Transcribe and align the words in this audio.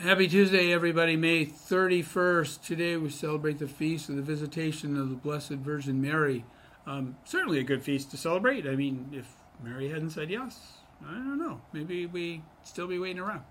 Happy 0.00 0.28
Tuesday, 0.28 0.72
everybody. 0.72 1.16
May 1.16 1.46
31st. 1.46 2.62
Today 2.62 2.96
we 2.96 3.08
celebrate 3.08 3.58
the 3.58 3.68
feast 3.68 4.08
of 4.08 4.16
the 4.16 4.22
visitation 4.22 4.98
of 4.98 5.08
the 5.08 5.14
Blessed 5.14 5.52
Virgin 5.52 6.02
Mary. 6.02 6.44
Um, 6.84 7.16
certainly 7.24 7.60
a 7.60 7.62
good 7.62 7.82
feast 7.82 8.10
to 8.10 8.16
celebrate. 8.16 8.66
I 8.66 8.74
mean, 8.74 9.08
if 9.12 9.26
Mary 9.62 9.88
hadn't 9.88 10.10
said 10.10 10.30
yes, 10.30 10.78
I 11.06 11.12
don't 11.12 11.38
know. 11.38 11.62
Maybe 11.72 12.06
we'd 12.06 12.42
still 12.64 12.88
be 12.88 12.98
waiting 12.98 13.20
around. 13.20 13.44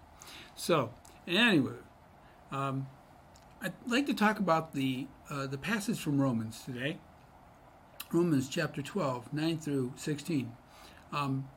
So, 0.54 0.94
anyway, 1.28 1.72
um, 2.52 2.88
I'd 3.62 3.74
like 3.88 4.06
to 4.08 4.14
talk 4.14 4.38
about 4.38 4.74
the 4.74 5.08
uh, 5.30 5.48
the 5.48 5.58
passage 5.58 6.00
from 6.00 6.22
Romans 6.22 6.62
today. 6.64 6.98
Romans 8.12 8.50
chapter 8.50 8.82
12, 8.82 9.34
9 9.34 9.58
through 9.60 9.94
16. 9.96 10.52
Um, 11.14 11.48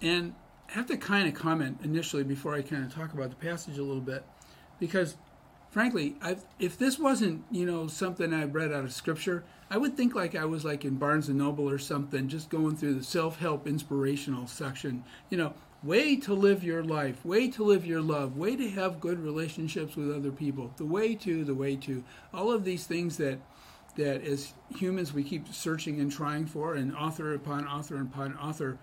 and 0.00 0.34
I 0.70 0.74
have 0.74 0.86
to 0.86 0.96
kind 0.96 1.26
of 1.26 1.34
comment 1.34 1.80
initially 1.82 2.22
before 2.22 2.54
I 2.54 2.62
kind 2.62 2.84
of 2.84 2.94
talk 2.94 3.12
about 3.12 3.30
the 3.30 3.36
passage 3.36 3.78
a 3.78 3.82
little 3.82 4.00
bit, 4.00 4.24
because 4.78 5.16
frankly, 5.70 6.16
I've, 6.22 6.44
if 6.58 6.78
this 6.78 6.98
wasn't 6.98 7.44
you 7.50 7.66
know 7.66 7.88
something 7.88 8.32
I 8.32 8.44
read 8.44 8.72
out 8.72 8.84
of 8.84 8.92
Scripture, 8.92 9.42
I 9.68 9.78
would 9.78 9.96
think 9.96 10.14
like 10.14 10.34
I 10.34 10.44
was 10.44 10.64
like 10.64 10.84
in 10.84 10.96
Barnes 10.96 11.28
and 11.28 11.38
Noble 11.38 11.68
or 11.68 11.78
something, 11.78 12.28
just 12.28 12.50
going 12.50 12.76
through 12.76 12.94
the 12.94 13.04
self-help 13.04 13.66
inspirational 13.66 14.46
section. 14.46 15.04
You 15.28 15.38
know, 15.38 15.54
way 15.82 16.16
to 16.16 16.34
live 16.34 16.62
your 16.62 16.84
life, 16.84 17.24
way 17.24 17.48
to 17.48 17.64
live 17.64 17.84
your 17.84 18.00
love, 18.00 18.36
way 18.36 18.54
to 18.54 18.68
have 18.70 19.00
good 19.00 19.18
relationships 19.18 19.96
with 19.96 20.14
other 20.14 20.30
people, 20.30 20.72
the 20.76 20.84
way 20.84 21.14
to, 21.16 21.44
the 21.44 21.54
way 21.54 21.76
to, 21.76 22.04
all 22.32 22.52
of 22.52 22.64
these 22.64 22.86
things 22.86 23.16
that 23.16 23.40
that 23.96 24.22
as 24.22 24.52
humans 24.76 25.12
we 25.12 25.24
keep 25.24 25.52
searching 25.52 26.00
and 26.00 26.12
trying 26.12 26.46
for, 26.46 26.74
and 26.74 26.94
author 26.94 27.34
upon 27.34 27.66
author 27.66 28.00
upon 28.00 28.36
author 28.36 28.78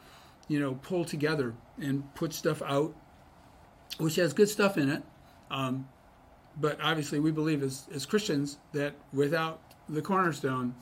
you 0.47 0.59
know, 0.59 0.75
pull 0.81 1.05
together 1.05 1.53
and 1.79 2.03
put 2.15 2.33
stuff 2.33 2.61
out, 2.61 2.95
which 3.97 4.15
has 4.15 4.33
good 4.33 4.49
stuff 4.49 4.77
in 4.77 4.89
it. 4.89 5.03
Um, 5.51 5.87
but 6.59 6.79
obviously, 6.81 7.19
we 7.19 7.31
believe 7.31 7.63
as, 7.63 7.87
as 7.93 8.05
Christians 8.05 8.57
that 8.73 8.95
without 9.13 9.59
the 9.89 10.01
cornerstone, 10.01 10.75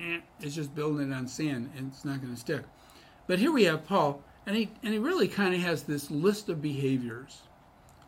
eh, 0.00 0.20
it's 0.40 0.54
just 0.54 0.74
building 0.74 1.10
it 1.10 1.14
on 1.14 1.26
sand 1.26 1.70
and 1.76 1.90
it's 1.92 2.04
not 2.04 2.20
going 2.20 2.32
to 2.32 2.40
stick. 2.40 2.62
But 3.26 3.38
here 3.38 3.52
we 3.52 3.64
have 3.64 3.86
Paul, 3.86 4.22
and 4.46 4.56
he, 4.56 4.70
and 4.82 4.92
he 4.92 4.98
really 4.98 5.28
kind 5.28 5.54
of 5.54 5.60
has 5.60 5.82
this 5.82 6.10
list 6.10 6.48
of 6.48 6.60
behaviors, 6.60 7.42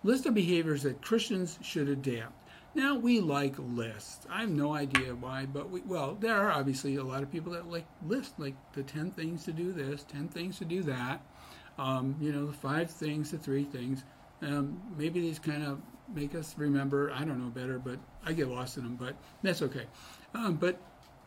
list 0.03 0.27
of 0.27 0.35
behaviors 0.35 0.83
that 0.83 1.03
Christians 1.03 1.59
should 1.63 1.89
adapt. 1.89 2.44
Now 2.77 2.97
we 2.97 3.21
like 3.21 3.55
lists. 3.57 4.27
I 4.29 4.41
have 4.41 4.51
no 4.51 4.75
idea 4.75 5.15
why, 5.15 5.47
but 5.47 5.71
we 5.71 5.81
well, 5.83 6.17
there 6.19 6.37
are 6.37 6.51
obviously 6.51 6.97
a 6.97 7.05
lot 7.05 7.23
of 7.23 7.31
people 7.31 7.53
that 7.53 7.71
like 7.71 7.87
lists, 8.05 8.35
like 8.37 8.57
the 8.73 8.83
ten 8.83 9.13
things 9.13 9.45
to 9.45 9.53
do 9.53 9.73
this, 9.73 10.03
ten 10.03 10.27
things 10.27 10.59
to 10.59 10.65
do 10.65 10.83
that. 10.83 11.25
Um, 11.79 12.17
you 12.21 12.33
know, 12.33 12.47
the 12.47 12.53
five 12.53 12.91
things, 12.91 13.31
the 13.31 13.39
three 13.39 13.63
things. 13.63 14.03
Um, 14.43 14.83
maybe 14.99 15.21
these 15.21 15.39
kind 15.39 15.63
of 15.63 15.81
make 16.13 16.35
us 16.35 16.55
remember. 16.59 17.13
I 17.13 17.25
don't 17.25 17.39
know 17.39 17.51
better, 17.51 17.79
but 17.79 17.99
I 18.27 18.33
get 18.33 18.49
lost 18.49 18.77
in 18.77 18.83
them. 18.83 18.97
But 18.97 19.15
that's 19.43 19.63
okay. 19.63 19.85
Um, 20.35 20.57
but 20.57 20.81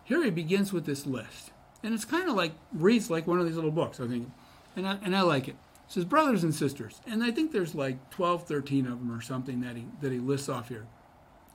here 0.03 0.21
he 0.21 0.29
begins 0.29 0.73
with 0.73 0.85
this 0.85 1.05
list, 1.05 1.51
and 1.81 1.93
it's 1.93 2.05
kind 2.05 2.29
of 2.29 2.35
like 2.35 2.51
reads 2.73 3.09
like 3.09 3.25
one 3.25 3.39
of 3.39 3.45
these 3.45 3.55
little 3.55 3.71
books. 3.71 4.01
I 4.01 4.07
think, 4.07 4.29
and 4.75 4.85
I, 4.85 4.97
and 5.01 5.15
I 5.15 5.21
like 5.21 5.47
it. 5.47 5.55
It 5.85 5.93
says 5.93 6.03
brothers 6.03 6.43
and 6.43 6.53
sisters, 6.53 6.99
and 7.07 7.23
I 7.23 7.31
think 7.31 7.53
there's 7.53 7.73
like 7.73 8.09
12, 8.09 8.45
13 8.45 8.85
of 8.85 8.99
them 8.99 9.09
or 9.09 9.21
something 9.21 9.61
that 9.61 9.77
he 9.77 9.85
that 10.01 10.11
he 10.11 10.19
lists 10.19 10.49
off 10.49 10.67
here 10.67 10.87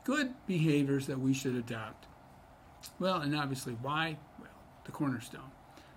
good 0.05 0.34
behaviors 0.47 1.06
that 1.06 1.20
we 1.20 1.33
should 1.33 1.55
adopt. 1.55 2.06
Well, 2.98 3.20
and 3.20 3.34
obviously, 3.36 3.75
why? 3.81 4.19
Well, 4.41 4.50
the 4.84 4.92
cornerstone. 4.92 5.50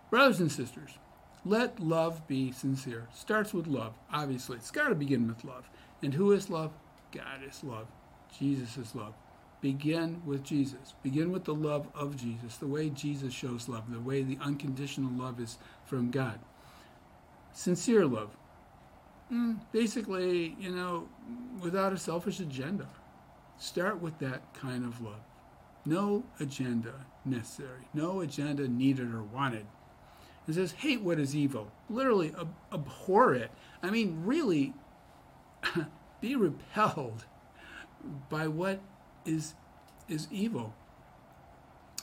Brothers 0.09 0.39
and 0.39 0.51
sisters, 0.51 0.91
let 1.43 1.79
love 1.79 2.27
be 2.27 2.51
sincere. 2.51 3.07
Starts 3.13 3.53
with 3.53 3.67
love, 3.67 3.93
obviously. 4.11 4.57
It's 4.57 4.71
got 4.71 4.89
to 4.89 4.95
begin 4.95 5.27
with 5.27 5.43
love. 5.43 5.69
And 6.01 6.13
who 6.13 6.31
is 6.31 6.49
love? 6.49 6.71
God 7.11 7.41
is 7.47 7.63
love. 7.63 7.87
Jesus 8.37 8.77
is 8.77 8.95
love. 8.95 9.13
Begin 9.61 10.21
with 10.25 10.43
Jesus. 10.43 10.93
Begin 11.01 11.31
with 11.31 11.45
the 11.45 11.53
love 11.53 11.87
of 11.95 12.17
Jesus, 12.17 12.57
the 12.57 12.67
way 12.67 12.89
Jesus 12.89 13.33
shows 13.33 13.67
love, 13.67 13.91
the 13.91 13.99
way 13.99 14.21
the 14.21 14.37
unconditional 14.41 15.11
love 15.11 15.39
is 15.39 15.57
from 15.85 16.11
God. 16.11 16.39
Sincere 17.53 18.05
love. 18.05 18.35
Mm, 19.31 19.59
basically, 19.71 20.55
you 20.59 20.69
know, 20.69 21.07
without 21.61 21.93
a 21.93 21.97
selfish 21.97 22.39
agenda. 22.39 22.87
Start 23.57 24.01
with 24.01 24.19
that 24.19 24.53
kind 24.53 24.85
of 24.85 25.01
love. 25.01 25.23
No 25.85 26.23
agenda 26.39 27.05
necessary, 27.23 27.87
no 27.93 28.21
agenda 28.21 28.67
needed 28.67 29.13
or 29.13 29.23
wanted. 29.23 29.65
It 30.47 30.53
says, 30.53 30.73
hate 30.73 31.01
what 31.01 31.19
is 31.19 31.35
evil. 31.35 31.71
Literally, 31.89 32.33
ab- 32.39 32.55
abhor 32.71 33.33
it. 33.33 33.51
I 33.81 33.89
mean, 33.89 34.21
really, 34.25 34.73
be 36.21 36.35
repelled 36.35 37.25
by 38.29 38.47
what 38.47 38.79
is, 39.25 39.55
is 40.07 40.27
evil. 40.31 40.75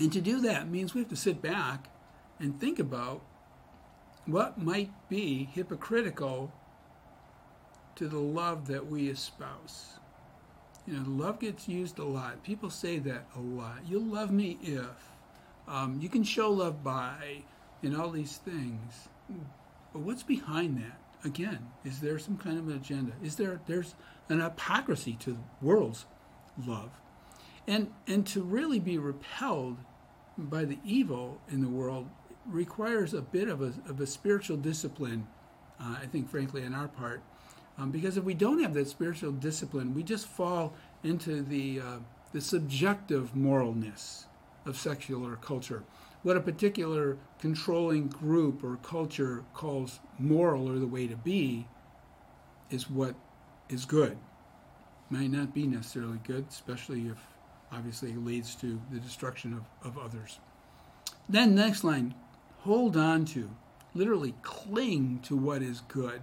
And 0.00 0.12
to 0.12 0.20
do 0.20 0.40
that 0.40 0.68
means 0.68 0.94
we 0.94 1.02
have 1.02 1.10
to 1.10 1.16
sit 1.16 1.40
back 1.40 1.88
and 2.40 2.58
think 2.58 2.80
about 2.80 3.22
what 4.26 4.60
might 4.60 4.90
be 5.08 5.48
hypocritical 5.52 6.52
to 7.94 8.08
the 8.08 8.18
love 8.18 8.66
that 8.68 8.86
we 8.86 9.08
espouse. 9.08 9.98
You 10.86 10.94
know, 10.94 11.04
love 11.06 11.38
gets 11.38 11.68
used 11.68 11.98
a 11.98 12.04
lot. 12.04 12.42
People 12.42 12.70
say 12.70 12.98
that 12.98 13.26
a 13.36 13.40
lot. 13.40 13.80
You'll 13.86 14.02
love 14.02 14.30
me 14.30 14.58
if. 14.62 15.10
Um, 15.68 16.00
you 16.00 16.08
can 16.08 16.24
show 16.24 16.50
love 16.50 16.82
by, 16.82 17.44
and 17.82 17.96
all 17.96 18.10
these 18.10 18.36
things. 18.36 19.08
But 19.92 20.00
what's 20.00 20.22
behind 20.22 20.76
that? 20.78 20.98
Again, 21.24 21.70
is 21.84 22.00
there 22.00 22.18
some 22.18 22.36
kind 22.36 22.58
of 22.58 22.66
an 22.68 22.74
agenda? 22.74 23.12
Is 23.22 23.36
there 23.36 23.60
there's 23.66 23.94
an 24.28 24.40
hypocrisy 24.40 25.12
to 25.20 25.32
the 25.32 25.38
world's 25.60 26.04
love, 26.66 26.90
and 27.68 27.92
and 28.08 28.26
to 28.28 28.42
really 28.42 28.80
be 28.80 28.98
repelled 28.98 29.76
by 30.36 30.64
the 30.64 30.78
evil 30.84 31.40
in 31.48 31.60
the 31.60 31.68
world 31.68 32.08
requires 32.46 33.14
a 33.14 33.22
bit 33.22 33.48
of 33.48 33.62
a 33.62 33.72
of 33.88 34.00
a 34.00 34.06
spiritual 34.06 34.56
discipline. 34.56 35.28
Uh, 35.80 35.96
I 36.02 36.06
think, 36.06 36.28
frankly, 36.28 36.64
on 36.64 36.74
our 36.74 36.88
part, 36.88 37.22
um, 37.82 37.90
because 37.90 38.16
if 38.16 38.22
we 38.22 38.34
don't 38.34 38.62
have 38.62 38.74
that 38.74 38.88
spiritual 38.88 39.32
discipline, 39.32 39.92
we 39.92 40.02
just 40.04 40.26
fall 40.26 40.74
into 41.02 41.42
the, 41.42 41.80
uh, 41.80 41.98
the 42.32 42.40
subjective 42.40 43.32
moralness 43.34 44.24
of 44.66 44.76
secular 44.76 45.36
culture. 45.36 45.82
What 46.22 46.36
a 46.36 46.40
particular 46.40 47.18
controlling 47.40 48.06
group 48.06 48.62
or 48.62 48.76
culture 48.76 49.44
calls 49.52 49.98
moral 50.18 50.70
or 50.70 50.78
the 50.78 50.86
way 50.86 51.08
to 51.08 51.16
be 51.16 51.66
is 52.70 52.88
what 52.88 53.16
is 53.68 53.84
good. 53.84 54.16
Might 55.10 55.32
not 55.32 55.52
be 55.52 55.66
necessarily 55.66 56.20
good, 56.24 56.46
especially 56.48 57.08
if 57.08 57.18
obviously 57.72 58.10
it 58.10 58.24
leads 58.24 58.54
to 58.56 58.80
the 58.92 59.00
destruction 59.00 59.54
of, 59.54 59.88
of 59.88 59.98
others. 59.98 60.38
Then, 61.28 61.56
next 61.56 61.82
line 61.82 62.14
hold 62.60 62.96
on 62.96 63.24
to, 63.24 63.50
literally 63.92 64.34
cling 64.42 65.18
to 65.24 65.36
what 65.36 65.62
is 65.62 65.80
good 65.88 66.22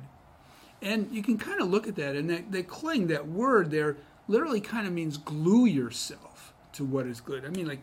and 0.82 1.10
you 1.12 1.22
can 1.22 1.38
kind 1.38 1.62
of 1.62 1.70
look 1.70 1.88
at 1.88 1.96
that, 1.96 2.16
and 2.16 2.30
that, 2.30 2.52
that 2.52 2.68
cling, 2.68 3.08
that 3.08 3.28
word 3.28 3.72
there, 3.72 3.98
literally 4.28 4.62
kind 4.62 4.88
of 4.88 4.94
means 4.94 5.18
glue 5.18 5.66
yourself 5.66 6.54
to 6.74 6.86
what 6.86 7.06
is 7.06 7.20
good. 7.20 7.46
I 7.46 7.50
mean, 7.50 7.68
like, 7.68 7.82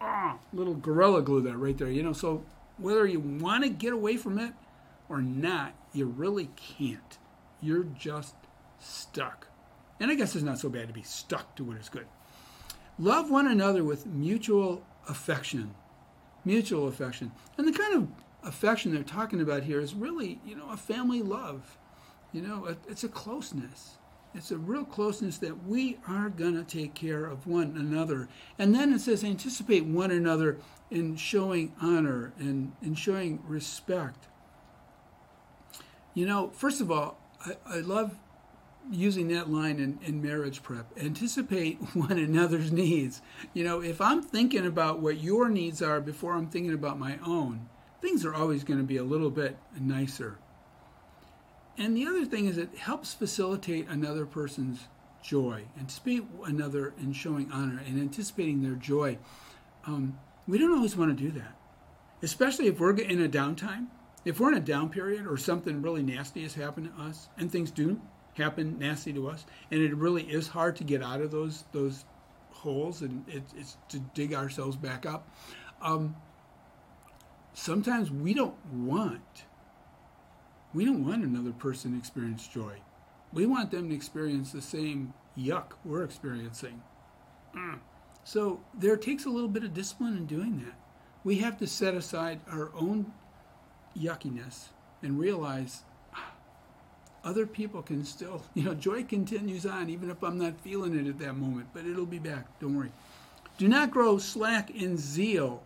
ah, 0.00 0.38
little 0.52 0.74
gorilla 0.74 1.22
glue 1.22 1.40
that 1.42 1.56
right 1.56 1.76
there, 1.76 1.90
you 1.90 2.02
know. 2.02 2.12
So 2.12 2.44
whether 2.76 3.06
you 3.06 3.20
want 3.20 3.64
to 3.64 3.70
get 3.70 3.92
away 3.92 4.16
from 4.16 4.38
it 4.38 4.52
or 5.08 5.20
not, 5.20 5.74
you 5.92 6.06
really 6.06 6.50
can't. 6.56 7.18
You're 7.60 7.84
just 7.84 8.34
stuck. 8.78 9.48
And 10.00 10.10
I 10.10 10.14
guess 10.14 10.34
it's 10.34 10.44
not 10.44 10.58
so 10.58 10.68
bad 10.68 10.86
to 10.88 10.94
be 10.94 11.02
stuck 11.02 11.56
to 11.56 11.64
what 11.64 11.76
is 11.78 11.88
good. 11.88 12.06
Love 12.98 13.30
one 13.30 13.46
another 13.46 13.82
with 13.82 14.06
mutual 14.06 14.84
affection. 15.08 15.74
Mutual 16.44 16.86
affection. 16.86 17.32
And 17.56 17.66
the 17.66 17.76
kind 17.76 17.94
of 17.94 18.08
affection 18.44 18.92
they're 18.92 19.02
talking 19.02 19.40
about 19.40 19.64
here 19.64 19.80
is 19.80 19.94
really, 19.94 20.40
you 20.46 20.54
know, 20.54 20.70
a 20.70 20.76
family 20.76 21.22
love. 21.22 21.78
You 22.32 22.42
know, 22.42 22.76
it's 22.88 23.04
a 23.04 23.08
closeness. 23.08 23.96
It's 24.34 24.50
a 24.50 24.58
real 24.58 24.84
closeness 24.84 25.38
that 25.38 25.66
we 25.66 25.98
are 26.06 26.28
going 26.28 26.54
to 26.54 26.64
take 26.64 26.94
care 26.94 27.24
of 27.24 27.46
one 27.46 27.76
another. 27.76 28.28
And 28.58 28.74
then 28.74 28.92
it 28.92 29.00
says, 29.00 29.24
anticipate 29.24 29.86
one 29.86 30.10
another 30.10 30.58
in 30.90 31.16
showing 31.16 31.74
honor 31.80 32.32
and 32.38 32.72
in 32.82 32.94
showing 32.94 33.42
respect. 33.46 34.26
You 36.14 36.26
know, 36.26 36.50
first 36.50 36.80
of 36.80 36.90
all, 36.90 37.18
I, 37.46 37.56
I 37.66 37.80
love 37.80 38.16
using 38.90 39.28
that 39.28 39.50
line 39.50 39.78
in, 39.78 39.98
in 40.02 40.22
marriage 40.22 40.62
prep 40.62 40.86
anticipate 40.98 41.78
one 41.94 42.18
another's 42.18 42.72
needs. 42.72 43.22
You 43.54 43.64
know, 43.64 43.80
if 43.80 44.00
I'm 44.00 44.22
thinking 44.22 44.66
about 44.66 45.00
what 45.00 45.20
your 45.20 45.48
needs 45.48 45.82
are 45.82 46.00
before 46.00 46.34
I'm 46.34 46.48
thinking 46.48 46.74
about 46.74 46.98
my 46.98 47.18
own, 47.24 47.68
things 48.00 48.24
are 48.24 48.34
always 48.34 48.64
going 48.64 48.78
to 48.78 48.86
be 48.86 48.96
a 48.96 49.04
little 49.04 49.30
bit 49.30 49.56
nicer. 49.78 50.38
And 51.78 51.96
the 51.96 52.06
other 52.06 52.24
thing 52.24 52.46
is 52.46 52.58
it 52.58 52.76
helps 52.76 53.14
facilitate 53.14 53.88
another 53.88 54.26
person's 54.26 54.88
joy, 55.22 55.64
anticipate 55.78 56.24
another 56.44 56.92
in 57.00 57.12
showing 57.12 57.50
honor 57.52 57.80
and 57.86 58.00
anticipating 58.00 58.62
their 58.62 58.74
joy. 58.74 59.18
Um, 59.86 60.18
we 60.48 60.58
don't 60.58 60.74
always 60.74 60.96
want 60.96 61.16
to 61.16 61.24
do 61.24 61.30
that, 61.38 61.56
especially 62.20 62.66
if 62.66 62.80
we're 62.80 62.96
in 62.96 63.22
a 63.22 63.28
downtime. 63.28 63.86
If 64.24 64.40
we're 64.40 64.48
in 64.48 64.58
a 64.58 64.60
down 64.60 64.90
period 64.90 65.26
or 65.26 65.36
something 65.36 65.80
really 65.80 66.02
nasty 66.02 66.42
has 66.42 66.54
happened 66.54 66.90
to 66.94 67.02
us, 67.02 67.28
and 67.38 67.50
things 67.50 67.70
do 67.70 68.00
happen 68.34 68.78
nasty 68.78 69.12
to 69.12 69.28
us, 69.28 69.46
and 69.70 69.80
it 69.80 69.94
really 69.94 70.24
is 70.24 70.48
hard 70.48 70.74
to 70.76 70.84
get 70.84 71.02
out 71.02 71.20
of 71.20 71.30
those 71.30 71.64
those 71.72 72.04
holes 72.50 73.02
and 73.02 73.24
it, 73.28 73.44
it's 73.56 73.76
to 73.88 74.00
dig 74.14 74.34
ourselves 74.34 74.76
back 74.76 75.06
up. 75.06 75.28
Um, 75.80 76.16
sometimes 77.54 78.10
we 78.10 78.34
don't 78.34 78.56
want 78.72 79.44
we 80.78 80.84
don't 80.84 81.04
want 81.04 81.24
another 81.24 81.50
person 81.50 81.90
to 81.90 81.98
experience 81.98 82.46
joy. 82.46 82.74
We 83.32 83.46
want 83.46 83.72
them 83.72 83.88
to 83.88 83.94
experience 83.96 84.52
the 84.52 84.62
same 84.62 85.12
yuck 85.36 85.72
we're 85.84 86.04
experiencing. 86.04 86.80
Mm. 87.52 87.80
So 88.22 88.60
there 88.72 88.96
takes 88.96 89.24
a 89.24 89.28
little 89.28 89.48
bit 89.48 89.64
of 89.64 89.74
discipline 89.74 90.16
in 90.16 90.26
doing 90.26 90.58
that. 90.58 90.76
We 91.24 91.38
have 91.38 91.58
to 91.58 91.66
set 91.66 91.94
aside 91.94 92.42
our 92.48 92.70
own 92.76 93.12
yuckiness 93.98 94.66
and 95.02 95.18
realize 95.18 95.82
other 97.24 97.44
people 97.44 97.82
can 97.82 98.04
still, 98.04 98.44
you 98.54 98.62
know, 98.62 98.74
joy 98.74 99.02
continues 99.02 99.66
on 99.66 99.90
even 99.90 100.10
if 100.10 100.22
I'm 100.22 100.38
not 100.38 100.60
feeling 100.60 100.96
it 100.96 101.08
at 101.08 101.18
that 101.18 101.34
moment, 101.34 101.70
but 101.74 101.86
it'll 101.86 102.06
be 102.06 102.20
back. 102.20 102.56
Don't 102.60 102.76
worry. 102.76 102.92
Do 103.56 103.66
not 103.66 103.90
grow 103.90 104.18
slack 104.18 104.70
in 104.70 104.96
zeal. 104.96 105.60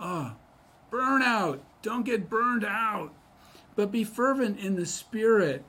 Ah, 0.00 0.36
oh, 0.36 0.96
burnout. 0.96 1.60
Don't 1.82 2.06
get 2.06 2.30
burned 2.30 2.64
out. 2.64 3.12
But 3.76 3.90
be 3.90 4.04
fervent 4.04 4.58
in 4.58 4.76
the 4.76 4.86
spirit. 4.86 5.64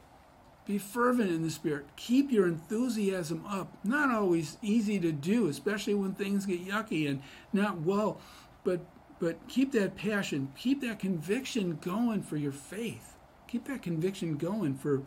Be 0.65 0.77
fervent 0.77 1.31
in 1.31 1.43
the 1.43 1.51
spirit. 1.51 1.85
Keep 1.95 2.31
your 2.31 2.47
enthusiasm 2.47 3.45
up. 3.47 3.77
Not 3.83 4.13
always 4.13 4.57
easy 4.61 4.99
to 4.99 5.11
do, 5.11 5.47
especially 5.47 5.93
when 5.93 6.13
things 6.13 6.45
get 6.45 6.65
yucky 6.65 7.09
and 7.09 7.21
not 7.53 7.81
well, 7.81 8.19
but 8.63 8.81
but 9.19 9.47
keep 9.47 9.71
that 9.71 9.95
passion, 9.95 10.51
keep 10.57 10.81
that 10.81 10.99
conviction 10.99 11.79
going 11.81 12.21
for 12.21 12.35
your 12.35 12.51
faith. 12.51 13.15
Keep 13.47 13.65
that 13.65 13.81
conviction 13.81 14.35
going 14.35 14.75
for 14.75 15.03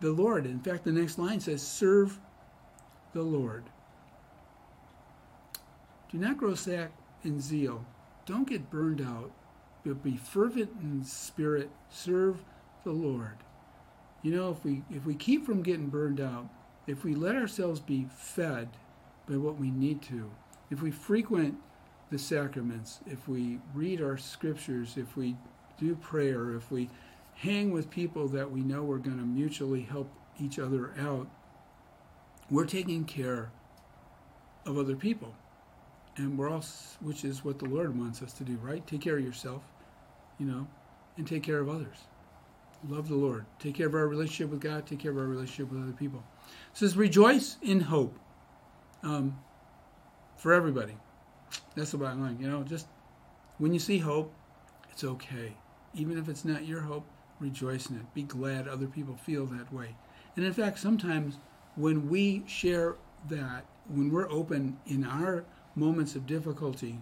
the 0.00 0.10
Lord. 0.10 0.46
In 0.46 0.60
fact, 0.60 0.84
the 0.84 0.92
next 0.92 1.18
line 1.18 1.40
says, 1.40 1.62
Serve 1.62 2.18
the 3.12 3.22
Lord. 3.22 3.64
Do 6.10 6.18
not 6.18 6.38
grow 6.38 6.54
slack 6.54 6.92
in 7.24 7.40
zeal. 7.40 7.84
Don't 8.24 8.48
get 8.48 8.70
burned 8.70 9.00
out, 9.00 9.30
but 9.84 10.02
be 10.02 10.16
fervent 10.16 10.70
in 10.80 11.04
spirit. 11.04 11.70
Serve 11.90 12.42
the 12.84 12.92
Lord. 12.92 13.38
You 14.22 14.34
know, 14.36 14.50
if 14.50 14.64
we 14.64 14.82
if 14.90 15.04
we 15.04 15.14
keep 15.14 15.44
from 15.44 15.62
getting 15.62 15.88
burned 15.88 16.20
out, 16.20 16.48
if 16.86 17.04
we 17.04 17.14
let 17.14 17.34
ourselves 17.34 17.80
be 17.80 18.06
fed 18.16 18.68
by 19.28 19.36
what 19.36 19.58
we 19.58 19.70
need 19.70 20.02
to, 20.02 20.30
if 20.70 20.82
we 20.82 20.90
frequent 20.90 21.56
the 22.10 22.18
sacraments, 22.18 23.00
if 23.06 23.26
we 23.26 23.58
read 23.74 24.00
our 24.00 24.16
scriptures, 24.16 24.96
if 24.96 25.16
we 25.16 25.36
do 25.78 25.94
prayer, 25.96 26.54
if 26.54 26.70
we 26.70 26.88
hang 27.34 27.70
with 27.72 27.90
people 27.90 28.28
that 28.28 28.50
we 28.50 28.60
know 28.60 28.88
are 28.90 28.98
going 28.98 29.18
to 29.18 29.24
mutually 29.24 29.82
help 29.82 30.10
each 30.40 30.58
other 30.58 30.92
out, 30.98 31.26
we're 32.50 32.66
taking 32.66 33.04
care 33.04 33.50
of 34.66 34.78
other 34.78 34.94
people. 34.94 35.34
And 36.16 36.36
we're 36.36 36.50
all, 36.50 36.64
which 37.00 37.24
is 37.24 37.44
what 37.44 37.58
the 37.58 37.64
Lord 37.64 37.98
wants 37.98 38.22
us 38.22 38.34
to 38.34 38.44
do, 38.44 38.56
right? 38.58 38.86
Take 38.86 39.00
care 39.00 39.16
of 39.16 39.24
yourself, 39.24 39.62
you 40.42 40.50
know, 40.50 40.66
and 41.16 41.26
take 41.26 41.44
care 41.44 41.60
of 41.60 41.68
others. 41.68 41.96
Love 42.88 43.08
the 43.08 43.14
Lord. 43.14 43.44
Take 43.60 43.76
care 43.76 43.86
of 43.86 43.94
our 43.94 44.08
relationship 44.08 44.50
with 44.50 44.60
God. 44.60 44.86
Take 44.86 44.98
care 44.98 45.12
of 45.12 45.16
our 45.16 45.26
relationship 45.26 45.72
with 45.72 45.82
other 45.82 45.92
people. 45.92 46.24
It 46.48 46.78
says, 46.78 46.96
rejoice 46.96 47.58
in 47.62 47.80
hope 47.80 48.18
um, 49.04 49.38
for 50.36 50.52
everybody. 50.52 50.96
That's 51.76 51.92
the 51.92 51.98
bottom 51.98 52.22
line. 52.22 52.38
You 52.40 52.48
know, 52.48 52.64
just 52.64 52.88
when 53.58 53.72
you 53.72 53.78
see 53.78 53.98
hope, 53.98 54.32
it's 54.90 55.04
okay. 55.04 55.52
Even 55.94 56.18
if 56.18 56.28
it's 56.28 56.44
not 56.44 56.66
your 56.66 56.80
hope, 56.80 57.06
rejoice 57.38 57.88
in 57.88 57.96
it. 57.96 58.14
Be 58.14 58.24
glad 58.24 58.66
other 58.66 58.86
people 58.86 59.14
feel 59.14 59.46
that 59.46 59.72
way. 59.72 59.94
And 60.34 60.44
in 60.44 60.52
fact, 60.52 60.80
sometimes 60.80 61.36
when 61.76 62.08
we 62.08 62.42
share 62.48 62.96
that, 63.28 63.64
when 63.88 64.10
we're 64.10 64.28
open 64.28 64.76
in 64.86 65.04
our 65.04 65.44
moments 65.76 66.16
of 66.16 66.26
difficulty, 66.26 66.98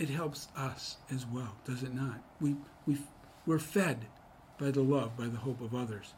it 0.00 0.08
helps 0.08 0.48
us 0.56 0.96
as 1.14 1.26
well, 1.26 1.54
does 1.66 1.82
it 1.82 1.94
not? 1.94 2.20
We, 2.40 2.56
we, 2.86 2.96
we're 3.46 3.58
fed 3.58 4.06
by 4.58 4.70
the 4.70 4.80
love, 4.80 5.16
by 5.16 5.26
the 5.26 5.36
hope 5.36 5.60
of 5.60 5.74
others. 5.74 6.14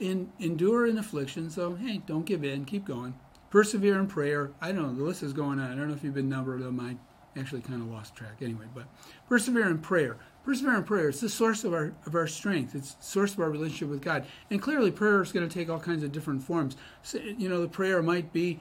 In, 0.00 0.32
endure 0.40 0.86
in 0.86 0.96
affliction, 0.98 1.50
so 1.50 1.74
hey, 1.74 2.00
don't 2.06 2.24
give 2.24 2.42
in, 2.42 2.64
keep 2.64 2.86
going. 2.86 3.14
Persevere 3.50 3.98
in 3.98 4.06
prayer. 4.06 4.50
I 4.60 4.72
don't 4.72 4.82
know, 4.82 4.94
the 4.94 5.04
list 5.04 5.22
is 5.22 5.34
going 5.34 5.60
on. 5.60 5.70
I 5.70 5.76
don't 5.76 5.88
know 5.88 5.94
if 5.94 6.02
you've 6.02 6.14
been 6.14 6.30
numbered 6.30 6.62
them. 6.62 6.80
I 6.80 6.96
actually 7.38 7.60
kind 7.60 7.82
of 7.82 7.88
lost 7.88 8.16
track 8.16 8.38
anyway, 8.40 8.64
but 8.74 8.84
persevere 9.28 9.68
in 9.68 9.78
prayer. 9.78 10.16
Persevere 10.44 10.76
in 10.76 10.84
prayer. 10.84 11.08
It's 11.10 11.20
the 11.20 11.28
source 11.28 11.64
of 11.64 11.72
our 11.72 11.92
of 12.06 12.14
our 12.14 12.26
strength. 12.26 12.74
It's 12.74 12.94
the 12.94 13.02
source 13.02 13.32
of 13.32 13.40
our 13.40 13.50
relationship 13.50 13.88
with 13.88 14.02
God. 14.02 14.26
And 14.50 14.60
clearly, 14.60 14.90
prayer 14.90 15.22
is 15.22 15.32
going 15.32 15.48
to 15.48 15.52
take 15.52 15.70
all 15.70 15.80
kinds 15.80 16.02
of 16.02 16.12
different 16.12 16.42
forms. 16.42 16.76
So, 17.02 17.18
you 17.18 17.48
know, 17.48 17.60
the 17.60 17.68
prayer 17.68 18.02
might 18.02 18.32
be 18.32 18.60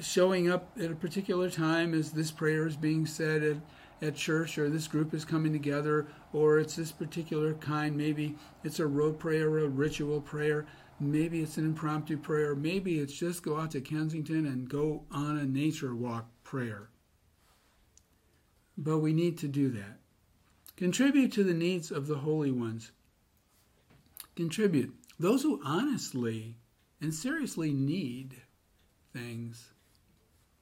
showing 0.00 0.50
up 0.50 0.70
at 0.78 0.90
a 0.90 0.94
particular 0.94 1.50
time 1.50 1.94
as 1.94 2.12
this 2.12 2.30
prayer 2.30 2.66
is 2.66 2.76
being 2.76 3.06
said 3.06 3.42
at, 3.42 3.56
at 4.02 4.14
church, 4.14 4.58
or 4.58 4.68
this 4.68 4.88
group 4.88 5.14
is 5.14 5.24
coming 5.24 5.52
together, 5.52 6.06
or 6.32 6.58
it's 6.58 6.76
this 6.76 6.92
particular 6.92 7.54
kind. 7.54 7.96
Maybe 7.96 8.36
it's 8.64 8.80
a 8.80 8.86
rote 8.86 9.18
prayer, 9.18 9.58
a 9.58 9.68
ritual 9.68 10.20
prayer. 10.20 10.66
Maybe 10.98 11.40
it's 11.40 11.56
an 11.56 11.64
impromptu 11.64 12.18
prayer. 12.18 12.54
Maybe 12.54 12.98
it's 12.98 13.14
just 13.14 13.42
go 13.42 13.58
out 13.58 13.70
to 13.70 13.80
Kensington 13.80 14.46
and 14.46 14.68
go 14.68 15.04
on 15.10 15.38
a 15.38 15.44
nature 15.44 15.94
walk 15.94 16.26
prayer. 16.44 16.90
But 18.76 18.98
we 18.98 19.12
need 19.12 19.38
to 19.38 19.48
do 19.48 19.70
that. 19.70 19.98
Contribute 20.76 21.32
to 21.32 21.44
the 21.44 21.54
needs 21.54 21.90
of 21.90 22.06
the 22.06 22.18
holy 22.18 22.50
ones. 22.50 22.92
Contribute. 24.36 24.94
Those 25.18 25.42
who 25.42 25.60
honestly 25.64 26.56
and 27.00 27.14
seriously 27.14 27.72
need 27.72 28.42
things, 29.12 29.72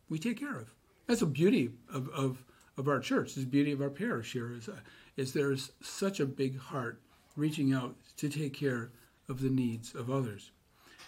we 0.09 0.19
take 0.19 0.39
care 0.39 0.57
of. 0.57 0.71
That's 1.07 1.21
the 1.21 1.27
beauty 1.27 1.71
of, 1.93 2.09
of, 2.11 2.45
of 2.77 2.89
our 2.89 3.01
church. 3.01 3.35
The 3.35 3.45
beauty 3.45 3.73
of 3.73 3.81
our 3.81 3.91
parish 3.91 4.33
here 4.33 4.53
is, 4.53 4.69
uh, 4.69 4.77
is 5.17 5.33
there's 5.33 5.73
such 5.81 6.21
a 6.21 6.27
big 6.27 6.59
heart 6.59 7.01
reaching 7.37 7.73
out 7.73 7.97
to 8.19 8.29
take 8.29 8.55
care 8.55 8.91
of 9.29 9.41
the 9.41 9.51
needs 9.51 9.95
of 9.95 10.11
others. 10.11 10.51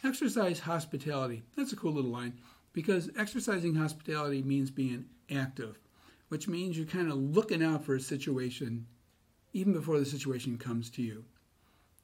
Exercise 0.04 0.60
hospitality. 0.60 1.42
That's 1.56 1.72
a 1.72 1.76
cool 1.76 1.92
little 1.92 2.10
line 2.10 2.34
because 2.72 3.10
exercising 3.18 3.74
hospitality 3.74 4.42
means 4.42 4.70
being 4.70 5.04
active, 5.30 5.78
which 6.28 6.48
means 6.48 6.76
you're 6.76 6.86
kind 6.86 7.10
of 7.10 7.18
looking 7.18 7.62
out 7.62 7.84
for 7.84 7.94
a 7.94 8.00
situation 8.00 8.86
even 9.52 9.72
before 9.72 9.98
the 9.98 10.06
situation 10.06 10.56
comes 10.56 10.88
to 10.90 11.02
you. 11.02 11.24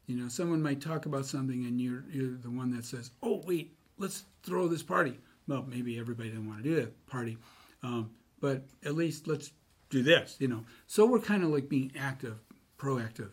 You 0.07 0.17
know, 0.17 0.29
someone 0.29 0.63
might 0.63 0.81
talk 0.81 1.07
about 1.07 1.27
something 1.27 1.65
and 1.65 1.81
you're, 1.81 2.05
you're 2.11 2.37
the 2.37 2.51
one 2.51 2.71
that 2.77 2.85
says, 2.85 3.11
oh, 3.23 3.43
wait, 3.47 3.77
let's 3.99 4.25
throw 4.43 4.69
this 4.69 4.83
party. 4.83 5.19
Well, 5.49 5.65
maybe 5.69 5.99
everybody 5.99 6.31
didn't 6.31 6.49
want 6.49 6.63
to 6.63 6.69
do 6.69 6.77
that 6.77 7.07
party, 7.07 7.39
um, 7.83 8.11
but 8.41 8.65
at 8.85 8.95
least 8.95 9.29
let's 9.29 9.53
do 9.91 10.03
this, 10.03 10.37
you 10.41 10.49
know. 10.49 10.65
So 10.87 11.07
we're 11.07 11.21
kind 11.21 11.45
of 11.45 11.51
like 11.51 11.69
being 11.69 11.93
active, 11.97 12.39
proactive. 12.79 13.31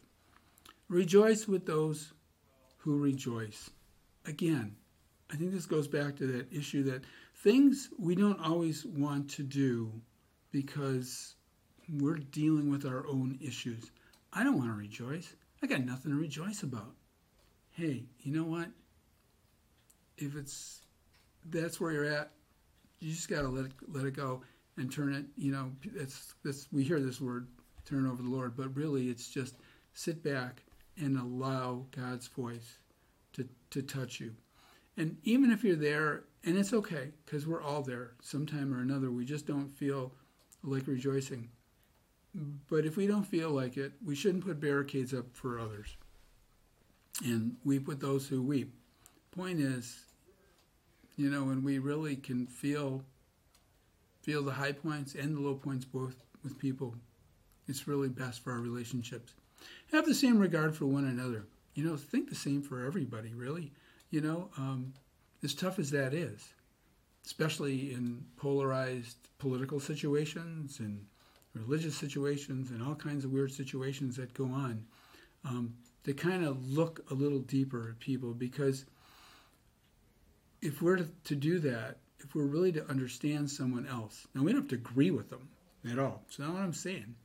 Rejoice 0.90 1.48
with 1.48 1.66
those 1.66 2.14
who 2.78 3.00
rejoice. 3.00 3.70
Again, 4.26 4.76
I 5.32 5.36
think 5.36 5.52
this 5.52 5.66
goes 5.66 5.88
back 5.88 6.16
to 6.18 6.28
that 6.28 6.54
issue 6.54 6.84
that 6.84 7.04
things 7.38 7.90
we 7.98 8.16
don't 8.16 8.40
always 8.40 8.86
want 8.86 9.30
to 9.32 9.44
do 9.44 9.92
because 10.52 11.36
we're 11.90 12.18
dealing 12.18 12.70
with 12.70 12.86
our 12.86 13.08
own 13.08 13.40
issues. 13.42 13.92
I 14.32 14.44
don't 14.44 14.58
want 14.58 14.70
to 14.70 14.76
rejoice. 14.76 15.36
I 15.62 15.68
got 15.68 15.84
nothing 15.84 16.12
to 16.12 16.18
rejoice 16.18 16.64
about. 16.64 16.94
Hey, 17.72 18.04
you 18.22 18.32
know 18.32 18.44
what? 18.44 18.68
If 20.18 20.36
it's 20.36 20.83
that's 21.50 21.80
where 21.80 21.92
you're 21.92 22.06
at, 22.06 22.32
you 23.00 23.12
just 23.12 23.30
got 23.30 23.42
to 23.42 23.50
let 23.50 23.66
it, 23.66 23.72
let 23.88 24.06
it 24.06 24.16
go 24.16 24.42
and 24.78 24.92
turn 24.92 25.14
it. 25.14 25.26
You 25.38 25.52
know, 25.52 25.72
that's 25.96 26.34
that's 26.44 26.68
we 26.72 26.84
hear 26.84 27.00
this 27.00 27.22
word, 27.22 27.48
turn 27.86 28.08
over 28.08 28.22
the 28.22 28.30
Lord, 28.30 28.56
but 28.56 28.76
really 28.76 29.10
it's 29.10 29.30
just 29.30 29.56
sit 29.94 30.24
back 30.24 30.64
and 30.98 31.18
allow 31.18 31.86
God's 31.92 32.28
voice 32.28 32.78
to 33.34 33.48
to 33.72 33.82
touch 33.82 34.20
you. 34.20 34.34
And 34.98 35.18
even 35.24 35.52
if 35.52 35.64
you're 35.64 35.76
there, 35.76 36.26
and 36.44 36.58
it's 36.58 36.74
okay 36.74 37.10
because 37.26 37.48
we're 37.48 37.64
all 37.64 37.82
there 37.82 38.12
sometime 38.22 38.74
or 38.74 38.82
another, 38.82 39.12
we 39.12 39.26
just 39.26 39.48
don't 39.48 39.70
feel 39.70 40.14
like 40.64 40.88
rejoicing. 40.88 41.50
But 42.70 42.86
if 42.86 42.98
we 42.98 43.06
don't 43.06 43.26
feel 43.26 43.52
like 43.52 43.78
it, 43.78 43.94
we 44.04 44.16
shouldn't 44.16 44.46
put 44.46 44.60
barricades 44.60 45.14
up 45.14 45.26
for 45.34 45.60
others. 45.60 45.96
And 47.24 47.56
weep 47.64 47.88
with 47.88 48.00
those 48.00 48.28
who 48.28 48.42
weep. 48.42 48.74
Point 49.32 49.60
is, 49.60 50.06
you 51.16 51.30
know, 51.30 51.44
when 51.44 51.64
we 51.64 51.80
really 51.80 52.16
can 52.16 52.48
feel 52.48 53.04
feel 54.22 54.44
the 54.44 54.54
high 54.54 54.72
points 54.72 55.16
and 55.16 55.36
the 55.36 55.42
low 55.42 55.56
points 55.56 55.84
both 55.84 56.16
with 56.44 56.58
people, 56.58 56.96
it's 57.68 57.88
really 57.88 58.08
best 58.08 58.42
for 58.42 58.54
our 58.54 58.60
relationships. 58.60 59.34
Have 59.92 60.06
the 60.06 60.16
same 60.16 60.40
regard 60.40 60.76
for 60.76 60.86
one 60.86 61.06
another. 61.06 61.46
You 61.76 61.84
know, 61.84 61.98
think 61.98 62.30
the 62.30 62.36
same 62.36 62.62
for 62.62 62.86
everybody, 62.86 63.34
really. 63.34 63.72
You 64.12 64.22
know, 64.22 64.50
um, 64.58 64.94
as 65.44 65.54
tough 65.54 65.80
as 65.80 65.92
that 65.92 66.14
is, 66.14 66.54
especially 67.26 67.94
in 67.94 68.24
polarized 68.38 69.18
political 69.40 69.80
situations 69.80 70.80
and 70.80 71.06
religious 71.54 71.96
situations 71.96 72.72
and 72.72 72.82
all 72.82 72.96
kinds 72.96 73.26
of 73.26 73.32
weird 73.32 73.52
situations 73.52 74.16
that 74.16 74.34
go 74.34 74.46
on, 74.46 74.86
um, 75.46 75.74
to 76.04 76.14
kind 76.14 76.46
of 76.46 76.72
look 76.72 77.04
a 77.12 77.14
little 77.14 77.40
deeper 77.40 77.90
at 77.92 78.00
people 78.00 78.34
because 78.34 78.86
if 80.64 80.82
we're 80.82 81.06
to, 81.26 81.36
do 81.36 81.60
that, 81.60 81.98
if 82.20 82.34
we're 82.34 82.46
really 82.46 82.72
to 82.72 82.90
understand 82.90 83.52
someone 83.52 83.86
else, 83.86 84.26
now 84.34 84.42
we 84.44 84.54
don't 84.54 84.62
have 84.62 84.70
to 84.70 84.76
agree 84.76 85.12
with 85.12 85.30
them 85.30 85.50
at 85.92 86.00
all. 86.00 86.24
It's 86.28 86.40
not 86.40 86.54
what 86.54 86.62
I'm 86.62 86.74
saying. 86.74 87.16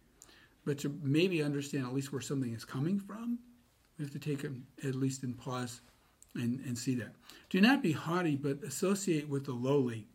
But 0.65 0.79
to 0.81 0.99
maybe 1.03 1.43
understand 1.43 1.87
at 1.87 1.95
least 1.95 2.13
where 2.13 2.21
something 2.21 2.53
is 2.53 2.65
coming 2.65 2.99
from, 2.99 3.39
we 3.97 4.05
have 4.05 4.13
to 4.13 4.19
take 4.19 4.45
it 4.45 4.51
at 4.85 4.97
least 4.97 5.23
in 5.23 5.35
pause 5.35 5.81
and, 6.35 6.61
and 6.67 6.77
see 6.77 6.97
that. 6.97 7.15
Do 7.49 7.61
not 7.61 7.83
be 7.83 7.93
haughty, 7.93 8.35
but 8.35 8.63
associate 8.65 9.29
with 9.29 9.47
the 9.47 9.53
lowly. 9.53 10.09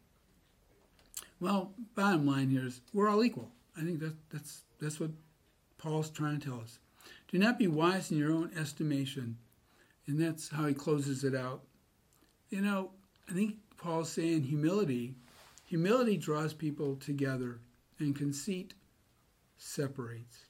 Well, 1.39 1.71
bottom 1.95 2.27
line 2.27 2.49
here 2.49 2.67
is 2.67 2.81
we're 2.93 3.09
all 3.09 3.23
equal. 3.23 3.51
I 3.77 3.83
think 3.83 3.99
that, 4.01 4.15
that's, 4.29 4.61
that's 4.81 4.99
what 4.99 5.11
Paul's 5.77 6.09
trying 6.09 6.39
to 6.39 6.49
tell 6.49 6.59
us. 6.59 6.77
Do 7.29 7.39
not 7.39 7.57
be 7.57 7.67
wise 7.67 8.11
in 8.11 8.17
your 8.17 8.31
own 8.31 8.51
estimation. 8.57 9.37
And 10.07 10.19
that's 10.19 10.49
how 10.49 10.65
he 10.65 10.73
closes 10.73 11.23
it 11.23 11.33
out. 11.33 11.61
You 12.49 12.61
know, 12.61 12.91
I 13.29 13.33
think 13.33 13.55
Paul's 13.77 14.11
saying 14.11 14.43
humility. 14.43 15.15
Humility 15.67 16.17
draws 16.17 16.53
people 16.53 16.95
together, 16.97 17.59
and 17.99 18.15
conceit 18.15 18.73
separates. 19.57 20.45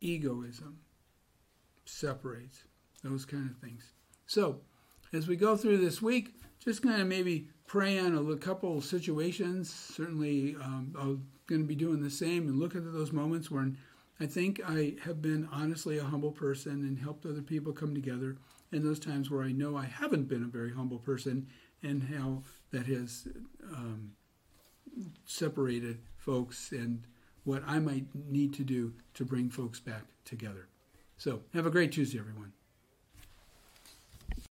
Egoism 0.00 0.78
separates. 1.84 2.64
Those 3.02 3.24
kind 3.24 3.50
of 3.50 3.56
things. 3.58 3.92
So, 4.26 4.60
as 5.12 5.26
we 5.26 5.36
go 5.36 5.56
through 5.56 5.78
this 5.78 6.00
week, 6.00 6.34
just 6.64 6.82
kind 6.82 7.02
of 7.02 7.08
maybe 7.08 7.48
pray 7.66 7.98
on 7.98 8.16
a 8.16 8.36
couple 8.36 8.80
situations. 8.80 9.72
Certainly, 9.72 10.56
um, 10.62 10.94
I'm 10.98 11.26
going 11.46 11.62
to 11.62 11.66
be 11.66 11.74
doing 11.74 12.00
the 12.00 12.10
same 12.10 12.46
and 12.46 12.58
look 12.58 12.76
at 12.76 12.90
those 12.92 13.12
moments 13.12 13.50
when 13.50 13.76
I 14.20 14.26
think 14.26 14.60
I 14.66 14.94
have 15.02 15.20
been 15.20 15.48
honestly 15.52 15.98
a 15.98 16.04
humble 16.04 16.30
person 16.30 16.72
and 16.72 16.98
helped 16.98 17.26
other 17.26 17.42
people 17.42 17.72
come 17.72 17.94
together. 17.94 18.36
And 18.70 18.84
those 18.84 19.00
times 19.00 19.30
where 19.30 19.42
I 19.42 19.52
know 19.52 19.76
I 19.76 19.84
haven't 19.84 20.28
been 20.28 20.44
a 20.44 20.48
very 20.48 20.72
humble 20.72 20.98
person 20.98 21.48
and 21.82 22.04
how 22.04 22.42
that 22.70 22.86
has 22.86 23.28
um, 23.72 24.12
separated 25.24 25.98
folks 26.16 26.72
and 26.72 27.04
what 27.44 27.62
I 27.66 27.78
might 27.78 28.06
need 28.14 28.54
to 28.54 28.62
do 28.62 28.94
to 29.14 29.24
bring 29.24 29.50
folks 29.50 29.80
back 29.80 30.04
together. 30.24 30.68
So, 31.16 31.42
have 31.54 31.66
a 31.66 31.70
great 31.70 31.92
Tuesday, 31.92 32.18
everyone. 32.18 32.52